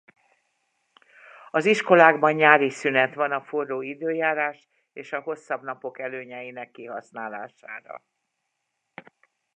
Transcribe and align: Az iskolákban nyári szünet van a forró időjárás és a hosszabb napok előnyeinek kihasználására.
Az 1.51 1.65
iskolákban 1.65 2.33
nyári 2.33 2.69
szünet 2.69 3.13
van 3.15 3.31
a 3.31 3.41
forró 3.43 3.81
időjárás 3.81 4.67
és 4.93 5.13
a 5.13 5.19
hosszabb 5.21 5.61
napok 5.63 5.99
előnyeinek 5.99 6.71
kihasználására. 6.71 8.03